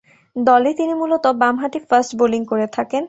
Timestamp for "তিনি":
0.73-0.93